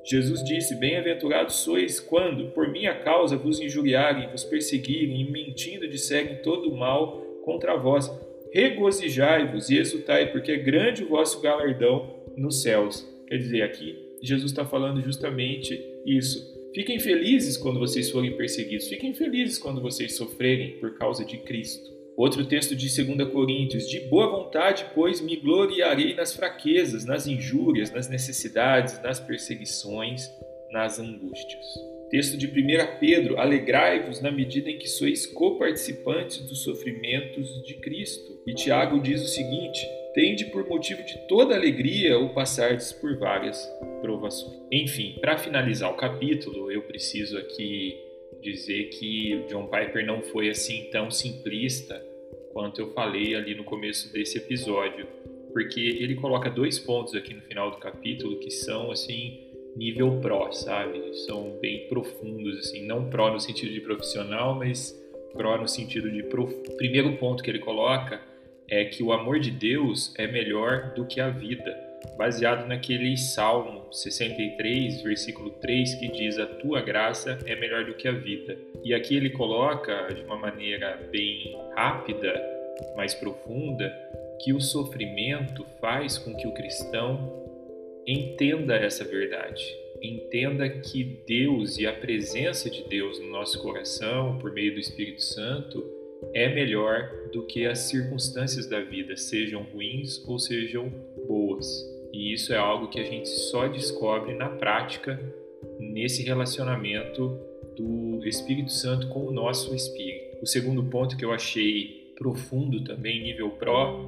Jesus 0.04 0.44
disse: 0.44 0.76
Bem-aventurados 0.76 1.56
sois 1.56 2.00
quando, 2.00 2.52
por 2.52 2.72
minha 2.72 2.96
causa, 2.96 3.38
vos 3.38 3.60
injuriarem, 3.60 4.30
vos 4.30 4.44
perseguirem 4.44 5.22
e 5.22 5.32
mentindo 5.32 5.88
disserem 5.88 6.38
todo 6.38 6.70
o 6.70 6.78
mal 6.78 7.22
contra 7.44 7.76
vós. 7.76 8.10
Regozijai-vos 8.52 9.70
e 9.70 9.78
exultai, 9.78 10.32
porque 10.32 10.52
é 10.52 10.58
grande 10.58 11.04
o 11.04 11.10
vosso 11.10 11.42
galardão 11.42 12.16
nos 12.36 12.62
céus. 12.62 13.08
Quer 13.28 13.38
dizer, 13.38 13.62
aqui 13.62 13.96
Jesus 14.22 14.52
está 14.52 14.66
falando 14.66 15.02
justamente 15.02 15.80
isso. 16.06 16.58
Fiquem 16.74 17.00
felizes 17.00 17.58
quando 17.58 17.80
vocês 17.80 18.10
forem 18.10 18.36
perseguidos, 18.36 18.88
fiquem 18.88 19.14
felizes 19.14 19.58
quando 19.58 19.82
vocês 19.82 20.16
sofrerem 20.16 20.80
por 20.80 20.98
causa 20.98 21.26
de 21.26 21.38
Cristo. 21.38 21.99
Outro 22.20 22.44
texto 22.44 22.76
de 22.76 22.94
2 22.94 23.32
Coríntios: 23.32 23.90
De 23.90 24.02
boa 24.02 24.28
vontade, 24.28 24.88
pois, 24.94 25.22
me 25.22 25.38
gloriarei 25.38 26.14
nas 26.14 26.36
fraquezas, 26.36 27.06
nas 27.06 27.26
injúrias, 27.26 27.94
nas 27.94 28.10
necessidades, 28.10 29.02
nas 29.02 29.22
perseguições, 29.22 30.30
nas 30.70 31.00
angústias. 31.00 31.66
Texto 32.10 32.38
de 32.38 32.46
1 32.46 33.00
Pedro: 33.00 33.40
Alegrai-vos 33.40 34.20
na 34.20 34.30
medida 34.30 34.70
em 34.70 34.78
que 34.78 34.90
sois 34.90 35.26
coparticipantes 35.28 36.40
dos 36.40 36.62
sofrimentos 36.62 37.64
de 37.64 37.76
Cristo. 37.76 38.38
E 38.46 38.54
Tiago 38.54 39.00
diz 39.00 39.24
o 39.24 39.28
seguinte: 39.28 39.88
Tende 40.14 40.44
por 40.48 40.68
motivo 40.68 41.02
de 41.06 41.26
toda 41.30 41.56
alegria 41.56 42.20
o 42.20 42.34
passardes 42.34 42.92
por 42.92 43.18
várias 43.18 43.66
provações. 44.02 44.62
Enfim, 44.70 45.16
para 45.22 45.38
finalizar 45.38 45.90
o 45.90 45.96
capítulo, 45.96 46.70
eu 46.70 46.82
preciso 46.82 47.38
aqui 47.38 47.98
dizer 48.42 48.90
que 48.90 49.46
John 49.48 49.68
Piper 49.68 50.06
não 50.06 50.22
foi 50.22 50.50
assim 50.50 50.90
tão 50.92 51.10
simplista 51.10 52.09
quanto 52.60 52.82
eu 52.82 52.92
falei 52.92 53.36
ali 53.36 53.56
no 53.56 53.64
começo 53.64 54.12
desse 54.12 54.38
episódio, 54.38 55.08
porque 55.54 55.80
ele 55.80 56.16
coloca 56.16 56.50
dois 56.50 56.78
pontos 56.78 57.16
aqui 57.16 57.34
no 57.34 57.40
final 57.40 57.72
do 57.72 57.78
capítulo 57.78 58.38
que 58.38 58.52
são 58.52 58.92
assim 58.92 59.40
nível 59.78 60.20
pró, 60.20 60.52
sabe? 60.52 61.16
São 61.26 61.58
bem 61.62 61.88
profundos 61.88 62.60
assim, 62.60 62.86
não 62.86 63.10
pró 63.10 63.32
no 63.32 63.40
sentido 63.40 63.72
de 63.72 63.80
profissional, 63.80 64.56
mas 64.56 64.92
pró 65.32 65.58
no 65.58 65.70
sentido 65.70 66.12
de 66.12 66.22
prof... 66.24 66.54
primeiro 66.76 67.16
ponto 67.16 67.42
que 67.42 67.50
ele 67.50 67.60
coloca 67.60 68.22
é 68.68 68.84
que 68.84 69.02
o 69.02 69.14
amor 69.14 69.40
de 69.40 69.52
Deus 69.52 70.14
é 70.18 70.28
melhor 70.28 70.94
do 70.94 71.06
que 71.06 71.22
a 71.22 71.30
vida, 71.30 71.74
baseado 72.18 72.68
naquele 72.68 73.16
Salmo 73.18 73.92
63, 73.92 75.02
versículo 75.02 75.52
3, 75.52 75.96
que 75.96 76.08
diz: 76.10 76.38
A 76.38 76.46
tua 76.46 76.82
graça 76.82 77.38
é 77.46 77.56
melhor 77.56 77.86
do 77.86 77.94
que 77.94 78.08
a 78.08 78.12
vida. 78.12 78.58
E 78.84 78.94
aqui 78.94 79.16
ele 79.16 79.30
coloca 79.30 80.14
de 80.14 80.22
uma 80.22 80.38
maneira 80.38 80.98
bem 81.12 81.58
rápida, 81.76 82.42
mais 82.96 83.14
profunda, 83.14 83.94
que 84.42 84.54
o 84.54 84.62
sofrimento 84.62 85.66
faz 85.82 86.18
com 86.18 86.36
que 86.36 86.48
o 86.48 86.54
cristão 86.54 87.46
entenda 88.08 88.76
essa 88.76 89.04
verdade. 89.04 89.64
Entenda 90.02 90.70
que 90.70 91.04
Deus 91.28 91.78
e 91.78 91.86
a 91.86 91.94
presença 91.94 92.70
de 92.70 92.88
Deus 92.88 93.20
no 93.20 93.30
nosso 93.30 93.62
coração, 93.62 94.38
por 94.40 94.52
meio 94.54 94.74
do 94.74 94.80
Espírito 94.80 95.22
Santo, 95.22 95.99
é 96.34 96.54
melhor 96.54 97.10
do 97.32 97.46
que 97.46 97.66
as 97.66 97.80
circunstâncias 97.80 98.68
da 98.68 98.82
vida, 98.82 99.16
sejam 99.16 99.64
ruins 99.64 100.24
ou 100.28 100.40
sejam 100.40 100.90
boas. 101.28 101.68
E 102.14 102.34
isso 102.34 102.54
é 102.54 102.58
algo 102.58 102.90
que 102.90 103.00
a 103.00 103.04
gente 103.04 103.30
só 103.30 103.68
descobre 103.68 104.34
na 104.34 104.50
prática, 104.50 105.20
nesse 105.80 106.24
relacionamento 106.24 107.40
do 107.76 108.28
Espírito 108.28 108.72
Santo 108.72 109.08
com 109.08 109.26
o 109.26 109.32
nosso 109.32 109.74
espírito. 109.76 110.38
O 110.42 110.46
segundo 110.46 110.84
ponto 110.84 111.16
que 111.16 111.24
eu 111.24 111.32
achei 111.32 112.14
profundo 112.18 112.84
também, 112.84 113.24
nível 113.24 113.52
pró, 113.52 114.00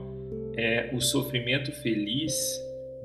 é 0.55 0.89
o 0.93 0.99
sofrimento 0.99 1.71
feliz 1.71 2.33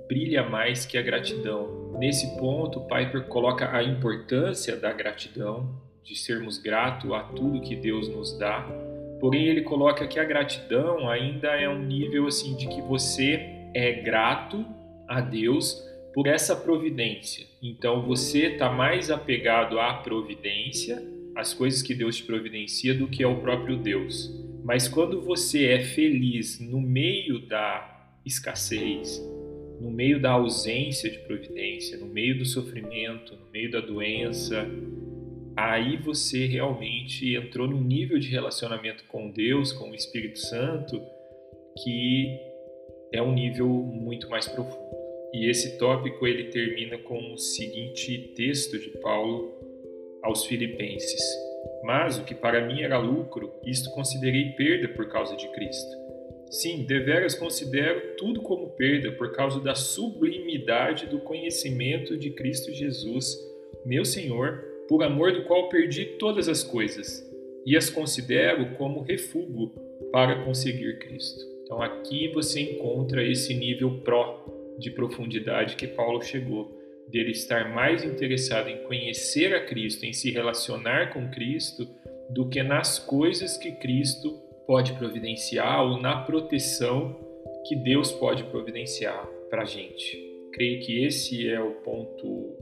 brilha 0.08 0.48
mais 0.48 0.84
que 0.84 0.98
a 0.98 1.02
gratidão. 1.02 1.94
Nesse 1.98 2.36
ponto, 2.38 2.80
Piper 2.80 3.24
coloca 3.26 3.74
a 3.74 3.82
importância 3.82 4.76
da 4.76 4.92
gratidão, 4.92 5.68
de 6.02 6.14
sermos 6.16 6.58
gratos 6.58 7.10
a 7.12 7.20
tudo 7.20 7.60
que 7.60 7.74
Deus 7.74 8.08
nos 8.08 8.38
dá, 8.38 8.68
Porém, 9.20 9.46
ele 9.46 9.62
coloca 9.62 10.06
que 10.06 10.18
a 10.18 10.24
gratidão 10.24 11.08
ainda 11.08 11.48
é 11.48 11.68
um 11.68 11.82
nível 11.82 12.26
assim 12.26 12.56
de 12.56 12.68
que 12.68 12.82
você 12.82 13.40
é 13.74 13.92
grato 13.92 14.64
a 15.08 15.20
Deus 15.20 15.82
por 16.14 16.26
essa 16.26 16.56
providência. 16.56 17.46
Então, 17.62 18.02
você 18.02 18.52
está 18.52 18.70
mais 18.70 19.10
apegado 19.10 19.78
à 19.78 19.94
providência, 19.94 21.02
às 21.34 21.52
coisas 21.52 21.82
que 21.82 21.94
Deus 21.94 22.16
te 22.16 22.24
providencia, 22.24 22.94
do 22.94 23.06
que 23.06 23.22
ao 23.22 23.36
próprio 23.36 23.76
Deus. 23.76 24.32
Mas 24.64 24.88
quando 24.88 25.20
você 25.20 25.66
é 25.66 25.82
feliz 25.82 26.58
no 26.58 26.80
meio 26.80 27.38
da 27.38 28.10
escassez, 28.24 29.22
no 29.80 29.90
meio 29.90 30.20
da 30.20 30.32
ausência 30.32 31.10
de 31.10 31.18
providência, 31.18 31.98
no 31.98 32.06
meio 32.06 32.38
do 32.38 32.44
sofrimento, 32.44 33.34
no 33.36 33.50
meio 33.52 33.70
da 33.70 33.80
doença, 33.80 34.66
aí 35.56 35.96
você 35.96 36.46
realmente 36.46 37.34
entrou 37.34 37.66
num 37.66 37.82
nível 37.82 38.18
de 38.18 38.28
relacionamento 38.28 39.04
com 39.08 39.30
Deus, 39.30 39.72
com 39.72 39.90
o 39.90 39.94
Espírito 39.94 40.38
Santo, 40.38 41.02
que 41.82 42.38
é 43.10 43.22
um 43.22 43.32
nível 43.32 43.66
muito 43.66 44.28
mais 44.28 44.46
profundo. 44.46 44.84
E 45.32 45.48
esse 45.48 45.78
tópico 45.78 46.26
ele 46.26 46.44
termina 46.44 46.98
com 46.98 47.32
o 47.32 47.38
seguinte 47.38 48.32
texto 48.36 48.78
de 48.78 48.90
Paulo 48.98 49.54
aos 50.22 50.44
Filipenses: 50.44 51.22
Mas 51.82 52.18
o 52.18 52.24
que 52.24 52.34
para 52.34 52.66
mim 52.66 52.82
era 52.82 52.98
lucro, 52.98 53.52
isto 53.64 53.90
considerei 53.90 54.50
perda 54.50 54.88
por 54.88 55.08
causa 55.08 55.34
de 55.36 55.48
Cristo. 55.48 56.06
Sim, 56.50 56.84
deveras 56.84 57.34
considero 57.34 58.14
tudo 58.16 58.40
como 58.40 58.70
perda 58.70 59.10
por 59.12 59.32
causa 59.32 59.58
da 59.60 59.74
sublimidade 59.74 61.06
do 61.06 61.18
conhecimento 61.18 62.16
de 62.16 62.30
Cristo 62.30 62.72
Jesus, 62.72 63.36
meu 63.84 64.04
Senhor 64.04 64.75
por 64.88 65.02
amor 65.02 65.32
do 65.32 65.44
qual 65.44 65.68
perdi 65.68 66.04
todas 66.18 66.48
as 66.48 66.62
coisas 66.62 67.24
e 67.64 67.76
as 67.76 67.90
considero 67.90 68.74
como 68.76 69.02
refúgio 69.02 69.72
para 70.12 70.44
conseguir 70.44 70.98
Cristo. 70.98 71.40
Então 71.64 71.82
aqui 71.82 72.28
você 72.28 72.60
encontra 72.60 73.24
esse 73.24 73.52
nível 73.52 74.00
pró 74.04 74.44
de 74.78 74.90
profundidade 74.90 75.74
que 75.74 75.86
Paulo 75.86 76.22
chegou, 76.22 76.76
dele 77.08 77.30
estar 77.30 77.72
mais 77.72 78.04
interessado 78.04 78.68
em 78.68 78.82
conhecer 78.84 79.54
a 79.54 79.64
Cristo, 79.64 80.04
em 80.04 80.12
se 80.12 80.30
relacionar 80.30 81.12
com 81.12 81.30
Cristo, 81.30 81.88
do 82.30 82.48
que 82.48 82.62
nas 82.62 82.98
coisas 82.98 83.56
que 83.56 83.72
Cristo 83.72 84.30
pode 84.66 84.92
providenciar 84.94 85.84
ou 85.84 86.00
na 86.00 86.22
proteção 86.22 87.16
que 87.66 87.76
Deus 87.76 88.12
pode 88.12 88.44
providenciar 88.44 89.26
para 89.48 89.62
a 89.62 89.64
gente. 89.64 90.18
Creio 90.52 90.80
que 90.80 91.04
esse 91.04 91.48
é 91.48 91.60
o 91.60 91.72
ponto 91.72 92.56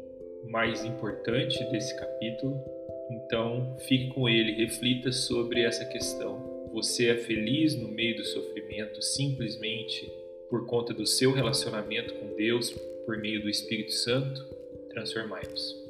mais 0.48 0.84
importante 0.84 1.62
desse 1.70 1.96
capítulo. 1.98 2.62
Então, 3.10 3.76
fique 3.86 4.08
com 4.08 4.28
ele, 4.28 4.52
reflita 4.52 5.12
sobre 5.12 5.62
essa 5.62 5.84
questão. 5.84 6.68
Você 6.72 7.08
é 7.08 7.16
feliz 7.16 7.74
no 7.76 7.88
meio 7.88 8.16
do 8.16 8.24
sofrimento 8.24 9.00
simplesmente 9.02 10.10
por 10.48 10.66
conta 10.66 10.92
do 10.92 11.06
seu 11.06 11.32
relacionamento 11.32 12.14
com 12.14 12.34
Deus 12.34 12.70
por 13.04 13.18
meio 13.18 13.42
do 13.42 13.48
Espírito 13.48 13.92
Santo? 13.92 14.44
Transformai-vos. 14.90 15.83